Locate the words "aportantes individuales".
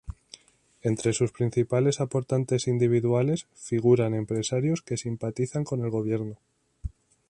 2.01-3.45